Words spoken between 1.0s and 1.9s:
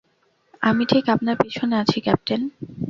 আপনার পিছনে